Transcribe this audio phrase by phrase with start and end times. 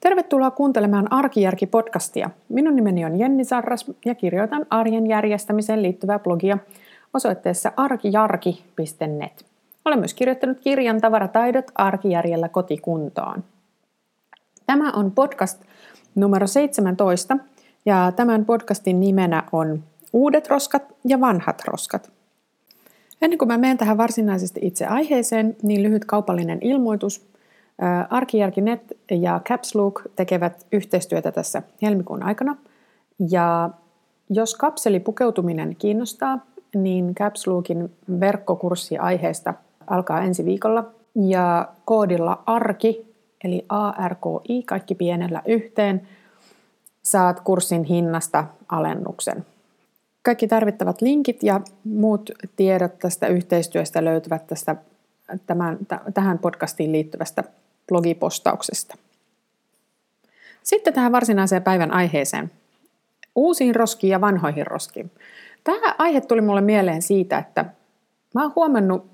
[0.00, 2.30] Tervetuloa kuuntelemaan Arkijärki-podcastia.
[2.48, 6.58] Minun nimeni on Jenni Sarras ja kirjoitan arjen järjestämiseen liittyvää blogia
[7.14, 9.44] osoitteessa arkijarki.net.
[9.84, 13.44] Olen myös kirjoittanut kirjan Tavarataidot arkijärjellä kotikuntaan.
[14.66, 15.62] Tämä on podcast
[16.14, 17.36] numero 17
[17.86, 19.82] ja tämän podcastin nimenä on
[20.12, 22.10] Uudet roskat ja vanhat roskat.
[23.22, 27.29] Ennen kuin mä menen tähän varsinaisesti itse aiheeseen, niin lyhyt kaupallinen ilmoitus.
[28.10, 32.56] Arkijärki.net ja Capslook tekevät yhteistyötä tässä helmikuun aikana.
[33.30, 33.70] Ja
[34.30, 36.38] jos kapselipukeutuminen kiinnostaa,
[36.74, 39.54] niin Capslookin verkkokurssi aiheesta
[39.86, 40.84] alkaa ensi viikolla.
[41.14, 46.08] Ja koodilla ARKI, eli ARKI, kaikki pienellä yhteen,
[47.02, 49.46] saat kurssin hinnasta alennuksen.
[50.22, 54.76] Kaikki tarvittavat linkit ja muut tiedot tästä yhteistyöstä löytyvät tästä,
[55.46, 55.78] tämän,
[56.14, 57.44] tähän podcastiin liittyvästä
[57.90, 58.96] blogipostauksesta.
[60.62, 62.50] Sitten tähän varsinaiseen päivän aiheeseen.
[63.34, 65.10] Uusiin roskiin ja vanhoihin roskiin.
[65.64, 67.64] Tämä aihe tuli mulle mieleen siitä, että
[68.34, 69.06] mä oon huomannut,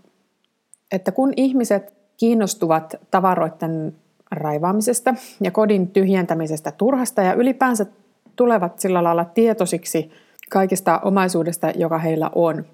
[0.92, 3.95] että kun ihmiset kiinnostuvat tavaroiden
[4.31, 7.87] raivaamisesta ja kodin tyhjentämisestä turhasta ja ylipäänsä
[8.37, 10.11] tulevat sillä lailla tietoisiksi
[10.50, 12.67] kaikista omaisuudesta, joka heillä on,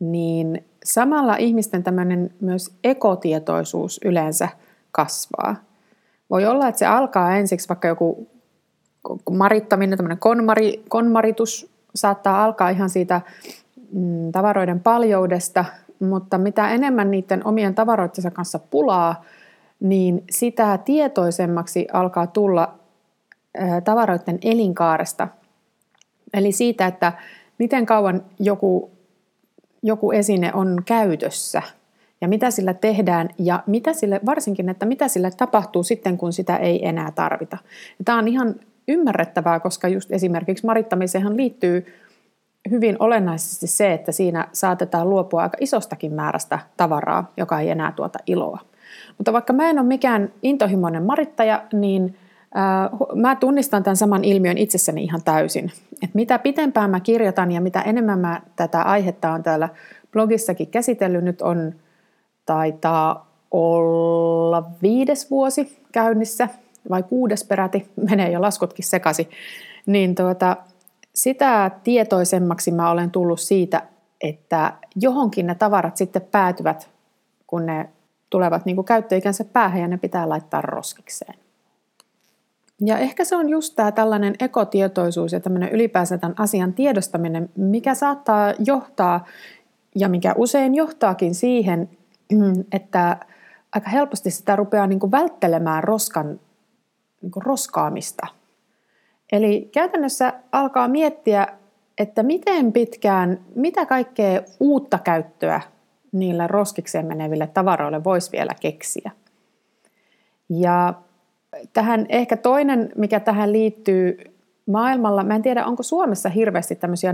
[0.00, 4.48] niin samalla ihmisten tämmöinen myös ekotietoisuus yleensä
[4.92, 5.56] kasvaa.
[6.30, 8.28] Voi olla, että se alkaa ensiksi vaikka joku
[9.30, 13.20] marittaminen, tämmöinen konmari, konmaritus saattaa alkaa ihan siitä
[13.92, 15.64] mm, tavaroiden paljoudesta,
[16.00, 19.24] mutta mitä enemmän niiden omien tavaroittensa kanssa pulaa,
[19.80, 22.74] niin sitä tietoisemmaksi alkaa tulla
[23.84, 25.28] tavaroiden elinkaaresta.
[26.34, 27.12] Eli siitä, että
[27.58, 28.90] miten kauan joku,
[29.82, 31.62] joku esine on käytössä
[32.20, 36.56] ja mitä sillä tehdään ja mitä sille, varsinkin, että mitä sille tapahtuu sitten, kun sitä
[36.56, 37.58] ei enää tarvita.
[37.98, 38.54] Ja tämä on ihan
[38.88, 41.86] ymmärrettävää, koska just esimerkiksi marittamiseen liittyy
[42.70, 48.18] hyvin olennaisesti se, että siinä saatetaan luopua aika isostakin määrästä tavaraa, joka ei enää tuota
[48.26, 48.60] iloa.
[49.18, 52.16] Mutta vaikka mä en ole mikään intohimoinen marittaja, niin
[52.56, 55.72] äh, mä tunnistan tämän saman ilmiön itsessäni ihan täysin.
[56.02, 59.68] Et mitä pitempään mä kirjoitan ja mitä enemmän mä tätä aihetta on täällä
[60.12, 61.74] blogissakin käsitellyt, nyt on
[62.48, 66.48] taitaa olla viides vuosi käynnissä,
[66.90, 69.28] vai kuudes peräti, menee jo laskutkin sekasi,
[69.86, 70.56] niin tuota,
[71.14, 73.82] sitä tietoisemmaksi mä olen tullut siitä,
[74.20, 76.90] että johonkin ne tavarat sitten päätyvät,
[77.46, 77.88] kun ne
[78.30, 81.34] tulevat niin kuin käyttöikänsä päähän ja ne pitää laittaa roskikseen.
[82.80, 87.94] Ja ehkä se on just tämä tällainen ekotietoisuus ja tämmöinen ylipäänsä tämän asian tiedostaminen, mikä
[87.94, 89.26] saattaa johtaa
[89.94, 91.90] ja mikä usein johtaakin siihen,
[92.72, 93.16] että
[93.74, 96.40] aika helposti sitä rupeaa niin kuin välttelemään roskan
[97.22, 98.26] niin kuin roskaamista.
[99.32, 101.46] Eli käytännössä alkaa miettiä,
[101.98, 105.60] että miten pitkään, mitä kaikkea uutta käyttöä
[106.12, 109.10] niillä roskikseen meneville tavaroille voisi vielä keksiä.
[110.48, 110.94] Ja
[111.72, 114.18] tähän ehkä toinen, mikä tähän liittyy
[114.66, 117.12] maailmalla, mä en tiedä onko Suomessa hirveästi tämmöisiä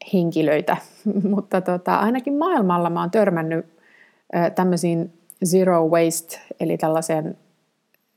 [0.00, 0.76] nollajätehenkilöitä,
[1.30, 3.66] mutta tota, ainakin maailmalla mä oon törmännyt
[4.54, 5.12] tämmöisiin
[5.44, 7.38] zero waste, eli tällaiseen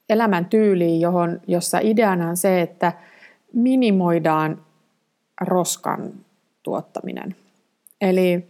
[0.10, 2.94] elämäntyyliin, johon, jossa ideana on se, että
[3.54, 4.62] minimoidaan
[5.42, 6.14] roskan
[6.64, 7.36] tuottaminen.
[8.02, 8.48] Eli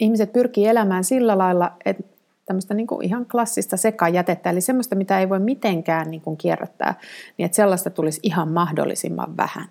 [0.00, 2.02] ihmiset pyrkii elämään sillä lailla, että
[2.46, 6.94] tämmöistä niin kuin ihan klassista sekajätettä, eli semmoista, mitä ei voi mitenkään niin kuin kierrättää,
[7.38, 9.68] niin että sellaista tulisi ihan mahdollisimman vähän.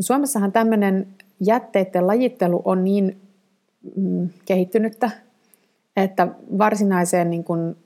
[0.00, 1.06] No Suomessahan tämmöinen
[1.40, 3.20] jätteiden lajittelu on niin
[3.96, 5.10] mm, kehittynyttä,
[5.96, 6.28] että
[6.58, 7.76] varsinaiseen niin kuin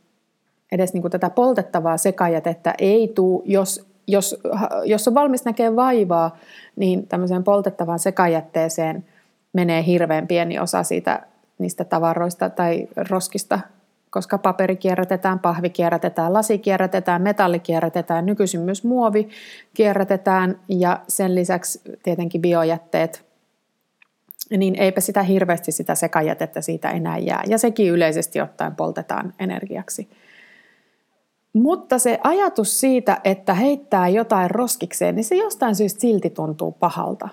[0.72, 4.40] edes niin kuin tätä poltettavaa sekajätettä ei tule, jos, jos,
[4.84, 6.36] jos on valmis näkee vaivaa,
[6.76, 9.04] niin tämmöiseen poltettavaan sekajätteeseen
[9.52, 11.26] menee hirveän pieni osa siitä,
[11.58, 13.60] niistä tavaroista tai roskista,
[14.14, 19.28] koska paperi kierrätetään, pahvi kierrätetään, lasi kierrätetään, metalli kierrätetään, nykyisin myös muovi
[19.74, 23.24] kierrätetään ja sen lisäksi tietenkin biojätteet,
[24.50, 27.42] niin eipä sitä hirveästi sitä sekajätettä siitä enää jää.
[27.46, 30.08] Ja sekin yleisesti ottaen poltetaan energiaksi.
[31.52, 37.28] Mutta se ajatus siitä, että heittää jotain roskikseen, niin se jostain syystä silti tuntuu pahalta.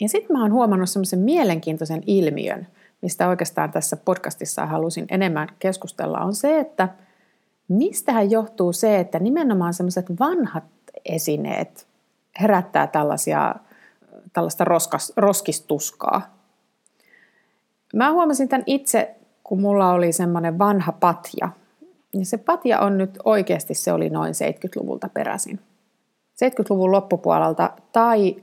[0.00, 2.66] Ja sitten mä oon huomannut semmoisen mielenkiintoisen ilmiön,
[3.04, 6.88] mistä oikeastaan tässä podcastissa halusin enemmän keskustella, on se, että
[7.68, 10.64] mistähän johtuu se, että nimenomaan semmoiset vanhat
[11.04, 11.86] esineet
[12.40, 13.54] herättää tällaisia,
[14.32, 16.36] tällaista roskas, roskistuskaa.
[17.94, 19.14] Mä huomasin tämän itse,
[19.44, 21.48] kun mulla oli semmoinen vanha patja,
[22.14, 25.60] Ja se patja on nyt oikeasti, se oli noin 70-luvulta peräisin.
[26.44, 28.36] 70-luvun loppupuolelta tai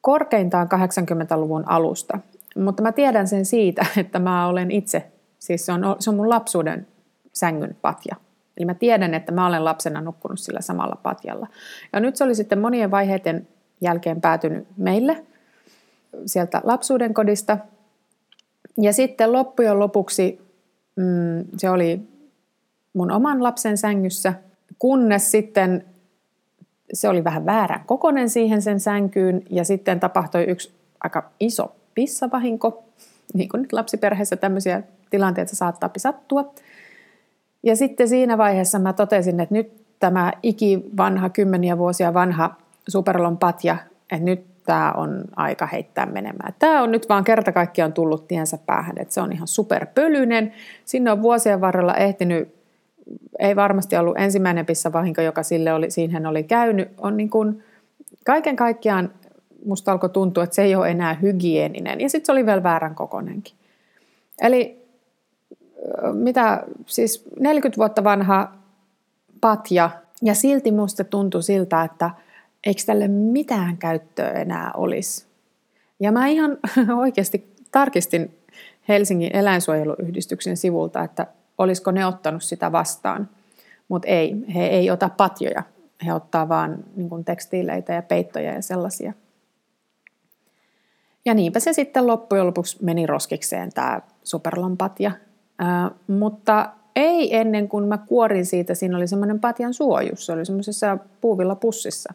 [0.00, 2.18] korkeintaan 80-luvun alusta.
[2.56, 5.06] Mutta mä tiedän sen siitä, että mä olen itse,
[5.38, 6.86] siis se on, se on mun lapsuuden
[7.32, 8.16] sängyn patja.
[8.56, 11.46] Eli mä tiedän, että mä olen lapsena nukkunut sillä samalla patjalla.
[11.92, 13.48] Ja nyt se oli sitten monien vaiheiden
[13.80, 15.24] jälkeen päätynyt meille
[16.26, 17.58] sieltä lapsuuden kodista.
[18.78, 20.40] Ja sitten loppujen lopuksi
[20.96, 22.00] mm, se oli
[22.92, 24.34] mun oman lapsen sängyssä,
[24.78, 25.84] kunnes sitten
[26.92, 32.84] se oli vähän väärän kokonen siihen sen sänkyyn ja sitten tapahtui yksi aika iso pissavahinko.
[33.34, 36.54] Niin kuin nyt lapsiperheessä tämmöisiä tilanteita saattaa sattua.
[37.62, 42.54] Ja sitten siinä vaiheessa mä totesin, että nyt tämä ikivanha, kymmeniä vuosia vanha
[42.88, 43.76] Superlon patja,
[44.12, 46.54] että nyt tämä on aika heittää menemään.
[46.58, 50.52] Tämä on nyt vaan kerta kaikkiaan tullut tiensä päähän, että se on ihan superpölyinen.
[50.84, 52.54] Sinne on vuosien varrella ehtinyt,
[53.38, 56.88] ei varmasti ollut ensimmäinen pissavahinko, joka sille oli, siihen oli käynyt.
[56.98, 57.62] On niin kuin,
[58.24, 59.10] kaiken kaikkiaan
[59.66, 62.00] musta alkoi tuntua, että se ei ole enää hygieninen.
[62.00, 63.54] Ja sitten se oli vielä väärän kokonenkin.
[64.40, 64.86] Eli
[66.12, 68.52] mitä, siis 40 vuotta vanha
[69.40, 69.90] patja,
[70.22, 72.10] ja silti musta tuntui siltä, että
[72.66, 75.26] eikö tälle mitään käyttöä enää olisi.
[76.00, 76.58] Ja mä ihan
[77.02, 78.38] oikeasti tarkistin
[78.88, 81.26] Helsingin eläinsuojeluyhdistyksen sivulta, että
[81.58, 83.28] olisiko ne ottanut sitä vastaan.
[83.88, 85.62] Mutta ei, he ei ota patjoja.
[86.06, 89.12] He ottaa vaan niin tekstiileitä ja peittoja ja sellaisia.
[91.26, 95.10] Ja niinpä se sitten loppujen lopuksi meni roskikseen tämä superlompatja.
[95.58, 100.26] Ää, mutta ei ennen kuin mä kuorin siitä, siinä oli semmoinen patjan suojus.
[100.26, 102.14] Se oli semmoisessa puuvilla pussissa,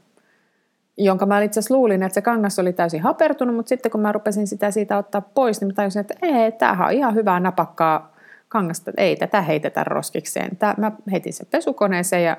[0.98, 4.12] jonka mä itse asiassa luulin, että se kangas oli täysin hapertunut, mutta sitten kun mä
[4.12, 8.16] rupesin sitä siitä ottaa pois, niin mä tajusin, että ei, tämähän on ihan hyvää napakkaa
[8.48, 10.58] kangasta, ei tätä heitetä roskikseen.
[10.58, 12.38] Tää, mä heitin sen pesukoneeseen ja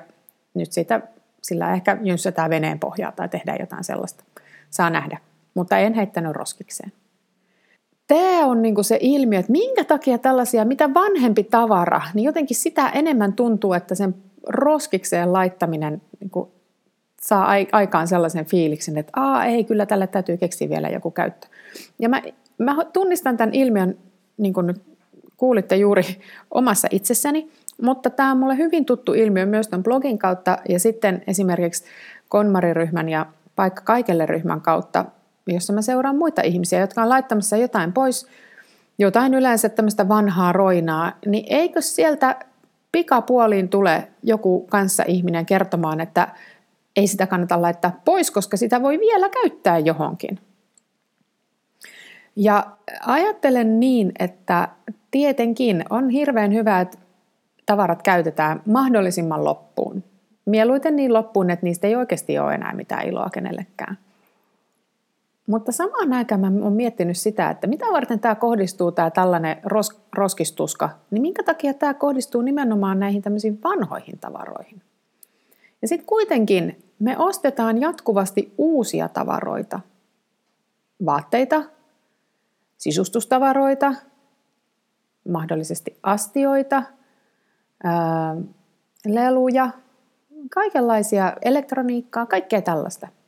[0.53, 1.01] nyt siitä,
[1.41, 4.23] sillä ehkä jynssätään veneen pohjaa tai tehdään jotain sellaista.
[4.69, 5.17] Saa nähdä,
[5.53, 6.91] mutta en heittänyt roskikseen
[8.07, 12.89] tämä on niinku se ilmiö, että minkä takia tällaisia, mitä vanhempi tavara, niin jotenkin sitä
[12.89, 14.15] enemmän tuntuu, että sen
[14.49, 16.51] roskikseen laittaminen niinku
[17.21, 21.47] saa aikaan sellaisen fiiliksen, että Aa, ei, kyllä tälle täytyy keksiä vielä joku käyttö.
[21.99, 22.21] Ja mä,
[22.57, 23.97] mä tunnistan tämän ilmiön,
[24.37, 24.81] niin kuin nyt
[25.37, 26.03] kuulitte juuri
[26.51, 27.49] omassa itsessäni,
[27.81, 31.83] mutta tämä on mulle hyvin tuttu ilmiö myös tämän blogin kautta ja sitten esimerkiksi
[32.29, 35.05] Konmari-ryhmän ja Paikka kaikelle ryhmän kautta
[35.47, 38.27] jossa mä seuraan muita ihmisiä, jotka on laittamassa jotain pois,
[38.97, 42.35] jotain yleensä tämmöistä vanhaa roinaa, niin eikö sieltä
[42.91, 46.27] pikapuoliin tule joku kanssa ihminen kertomaan, että
[46.95, 50.39] ei sitä kannata laittaa pois, koska sitä voi vielä käyttää johonkin.
[52.35, 52.65] Ja
[53.05, 54.67] ajattelen niin, että
[55.11, 56.97] tietenkin on hirveän hyvä, että
[57.65, 60.03] tavarat käytetään mahdollisimman loppuun.
[60.45, 63.97] Mieluiten niin loppuun, että niistä ei oikeasti ole enää mitään iloa kenellekään.
[65.47, 70.01] Mutta samaan aikaan mä oon miettinyt sitä, että mitä varten tämä kohdistuu, tämä tällainen ros,
[70.13, 74.81] roskistuska, niin minkä takia tämä kohdistuu nimenomaan näihin tämmöisiin vanhoihin tavaroihin.
[75.81, 79.79] Ja sitten kuitenkin me ostetaan jatkuvasti uusia tavaroita,
[81.05, 81.63] vaatteita,
[82.77, 83.93] sisustustavaroita,
[85.29, 86.83] mahdollisesti astioita,
[87.83, 88.35] ää,
[89.05, 89.69] leluja,
[90.53, 93.07] kaikenlaisia elektroniikkaa, kaikkea tällaista–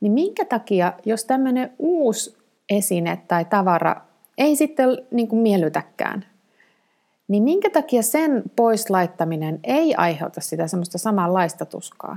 [0.00, 2.36] niin minkä takia, jos tämmöinen uusi
[2.68, 3.96] esine tai tavara
[4.38, 6.24] ei sitten niin kuin miellytäkään,
[7.28, 12.16] niin minkä takia sen pois laittaminen ei aiheuta sitä semmoista samanlaista tuskaa?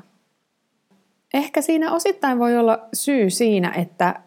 [1.33, 4.19] Ehkä siinä osittain voi olla syy siinä, että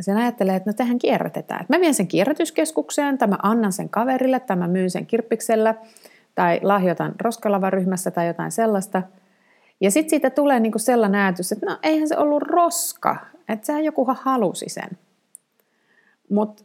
[0.00, 1.66] sen ajattelee, että no tähän kierrätetään.
[1.68, 5.74] Mä vien sen kierrätyskeskukseen, tai mä annan sen kaverille, tai mä myyn sen kirppiksellä,
[6.34, 9.02] tai lahjoitan roskalavaryhmässä tai jotain sellaista–
[9.82, 13.16] ja sitten siitä tulee niinku sellainen ajatus, että no eihän se ollut roska,
[13.48, 14.90] että sehän jokuhan halusi sen.
[16.30, 16.62] Mutta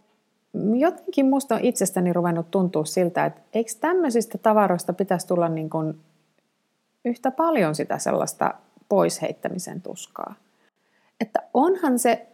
[0.76, 6.00] jotenkin musta on itsestäni ruvennut tuntua siltä, että eikö tämmöisistä tavaroista pitäisi tulla niin kuin
[7.06, 8.54] yhtä paljon sitä sellaista
[8.90, 10.36] poisheittämisen tuskaa.
[11.22, 12.28] Että onhan se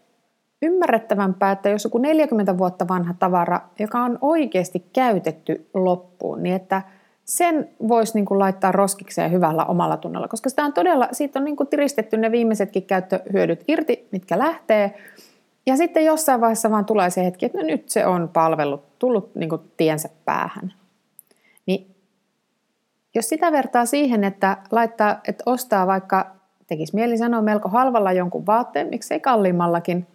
[0.61, 6.81] ymmärrettävämpää, että jos joku 40 vuotta vanha tavara, joka on oikeasti käytetty loppuun, niin että–
[7.25, 11.55] sen voisi niin laittaa roskikseen hyvällä omalla tunnolla, koska sitä on todella, siitä on niin
[11.55, 14.95] kuin tiristetty ne viimeisetkin käyttöhyödyt irti, mitkä lähtee.
[15.65, 19.35] Ja sitten jossain vaiheessa vaan tulee se hetki, että no nyt se on palvellut, tullut
[19.35, 20.73] niin kuin tiensä päähän.
[21.65, 21.95] Niin
[23.15, 26.35] jos sitä vertaa siihen, että, laittaa, että ostaa vaikka,
[26.67, 30.07] tekisi mieli sanoa melko halvalla jonkun vaatteen, miksei kalliimmallakin,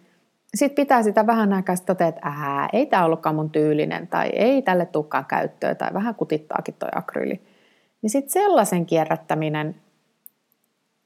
[0.55, 4.61] sitten pitää sitä vähän aikaa totea, että ää, ei tämä ollutkaan mun tyylinen tai ei
[4.61, 7.41] tälle tukkaan käyttöä tai vähän kutittaakin toi akryyli.
[8.01, 9.75] niin sitten sellaisen kierrättäminen,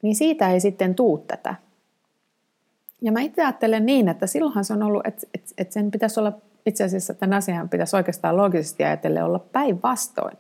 [0.02, 1.56] niin siitä ei sitten tuu tätä.
[3.02, 6.20] Ja mä itse ajattelen niin, että silloinhan se on ollut, että, että, että sen pitäisi
[6.20, 6.34] olla,
[6.66, 10.38] itse asiassa tämän asian pitäisi oikeastaan loogisesti ajatellen olla päinvastoin.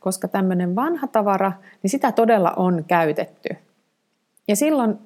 [0.00, 3.56] Koska tämmöinen vanha tavara, niin sitä todella on käytetty.
[4.48, 4.98] Ja silloin,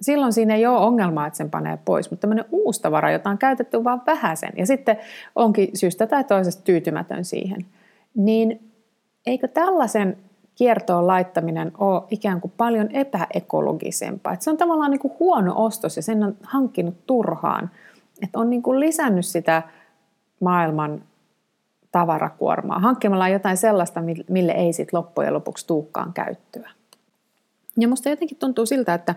[0.00, 3.38] silloin siinä ei ole ongelmaa, että sen panee pois, mutta tämmöinen uusi tavara, jota on
[3.38, 4.96] käytetty vain vähäsen, ja sitten
[5.34, 7.66] onkin syystä tai toisesta tyytymätön siihen,
[8.14, 8.72] niin
[9.26, 10.16] eikö tällaisen
[10.54, 14.32] kiertoon laittaminen ole ikään kuin paljon epäekologisempaa.
[14.32, 17.70] Että se on tavallaan niin kuin huono ostos ja sen on hankkinut turhaan.
[18.22, 19.62] Että on niin kuin lisännyt sitä
[20.40, 21.02] maailman
[21.92, 26.70] tavarakuormaa hankkimalla jotain sellaista, mille ei sitten loppujen lopuksi tuukkaan käyttöä.
[27.78, 29.14] Ja musta jotenkin tuntuu siltä, että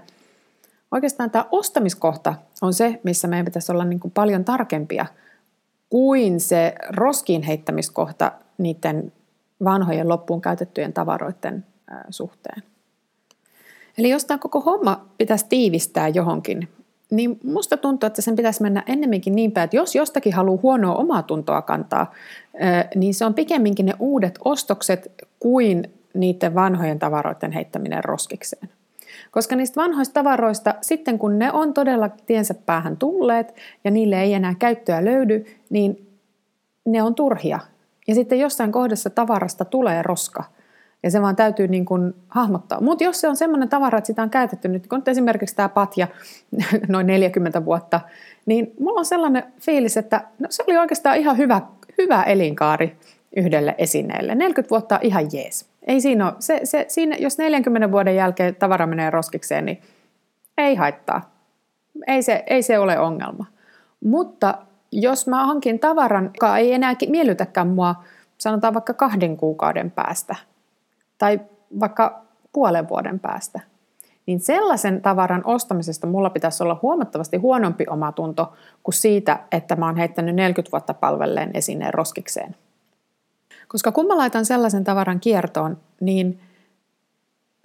[0.92, 5.06] oikeastaan tämä ostamiskohta on se, missä meidän pitäisi olla niin kuin paljon tarkempia
[5.90, 9.12] kuin se roskiin heittämiskohta niiden
[9.64, 11.66] vanhojen loppuun käytettyjen tavaroiden
[12.10, 12.64] suhteen.
[13.98, 16.70] Eli jos tämä koko homma pitäisi tiivistää johonkin,
[17.12, 20.96] niin musta tuntuu, että sen pitäisi mennä ennemminkin niin päin, että jos jostakin haluaa huonoa
[20.96, 22.14] omaa tuntoa kantaa,
[22.96, 28.70] niin se on pikemminkin ne uudet ostokset kuin niiden vanhojen tavaroiden heittäminen roskikseen.
[29.32, 34.34] Koska niistä vanhoista tavaroista, sitten kun ne on todella tiensä päähän tulleet ja niille ei
[34.34, 36.08] enää käyttöä löydy, niin
[36.86, 37.60] ne on turhia
[38.10, 40.44] ja sitten jossain kohdassa tavarasta tulee roska.
[41.04, 42.82] Ja se vaan täytyy niin kuin hahmottaa.
[42.82, 46.08] Mutta jos se on semmoinen tavara, että sitä on käytetty nyt, kun esimerkiksi tämä patja
[46.88, 48.02] noin 40 vuotta,
[48.46, 51.62] niin mulla on sellainen fiilis, että no, se oli oikeastaan ihan hyvä,
[51.98, 52.98] hyvä elinkaari
[53.36, 54.36] yhdelle esineelle.
[54.36, 55.69] 40 vuotta ihan jees.
[55.88, 59.82] Ei siinä ole, se, se, siinä, jos 40 vuoden jälkeen tavara menee roskikseen, niin
[60.58, 61.34] ei haittaa.
[62.08, 63.46] Ei se, ei se ole ongelma.
[64.04, 64.58] Mutta
[64.92, 67.96] jos mä hankin tavaran, joka ei enää miellytäkään mua,
[68.38, 70.36] sanotaan vaikka kahden kuukauden päästä
[71.18, 71.40] tai
[71.80, 72.22] vaikka
[72.54, 73.60] puolen vuoden päästä,
[74.26, 79.98] niin sellaisen tavaran ostamisesta mulla pitäisi olla huomattavasti huonompi omatunto kuin siitä, että mä oon
[79.98, 82.56] heittänyt 40 vuotta palvelleen esineen roskikseen.
[83.70, 86.40] Koska kun mä laitan sellaisen tavaran kiertoon, niin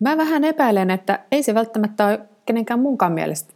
[0.00, 3.54] mä vähän epäilen, että ei se välttämättä ole kenenkään munkaan mielestä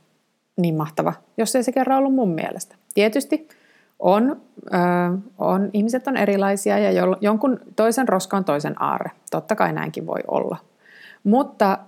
[0.56, 2.76] niin mahtava, jos ei se kerran ollut mun mielestä.
[2.94, 3.48] Tietysti
[3.98, 4.78] on, ö,
[5.38, 9.10] on, ihmiset on erilaisia ja jo, jonkun toisen roska on toisen aarre.
[9.30, 10.56] Totta kai näinkin voi olla.
[11.24, 11.78] Mutta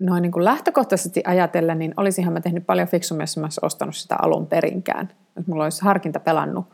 [0.00, 3.96] noin niin kuin lähtökohtaisesti ajatellen, niin olisinhan mä tehnyt paljon fiksummin, jos mä olisin ostanut
[3.96, 5.08] sitä alun perinkään.
[5.36, 6.66] Jos mulla olisi harkinta pelannut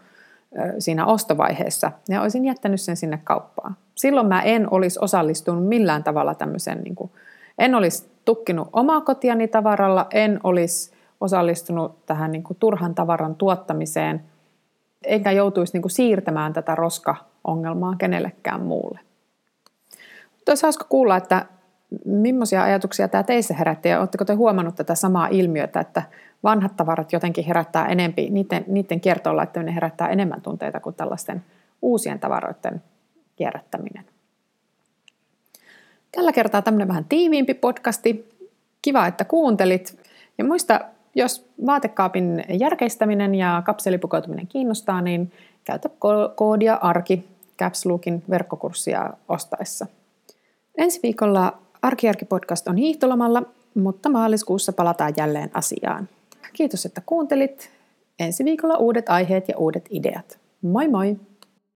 [0.78, 3.76] siinä ostovaiheessa ja olisin jättänyt sen sinne kauppaan.
[3.94, 7.10] Silloin mä en olisi osallistunut millään tavalla tämmöiseen, niin kuin,
[7.58, 14.22] en olisi tukkinut omaa kotiani tavaralla, en olisi osallistunut tähän niin kuin turhan tavaran tuottamiseen–
[15.06, 19.00] enkä joutuisi niin kuin siirtämään tätä roska-ongelmaa kenellekään muulle.
[20.32, 21.46] Mutta olisi hauska kuulla, että
[22.04, 26.02] millaisia ajatuksia tämä teissä herätti ja oletteko te huomannut tätä samaa ilmiötä, että
[26.42, 31.44] vanhat tavarat jotenkin herättää enempi, niiden, niiden kiertoon laittaminen herättää enemmän tunteita kuin tällaisten
[31.82, 32.82] uusien tavaroiden
[33.36, 34.04] kierrättäminen.
[36.12, 38.36] Tällä kertaa tämmöinen vähän tiiviimpi podcasti.
[38.82, 39.98] Kiva, että kuuntelit.
[40.38, 40.80] Ja muista
[41.14, 45.32] jos vaatekaapin järkeistäminen ja kapselipukeutuminen kiinnostaa, niin
[45.64, 45.90] käytä
[46.34, 47.28] koodia ARKI
[47.58, 49.86] Caps Lookin verkkokurssia ostaessa.
[50.78, 53.42] Ensi viikolla Arkijärki-podcast on hiihtolomalla,
[53.74, 56.08] mutta maaliskuussa palataan jälleen asiaan.
[56.52, 57.70] Kiitos, että kuuntelit.
[58.18, 60.38] Ensi viikolla uudet aiheet ja uudet ideat.
[60.62, 61.16] Moi moi!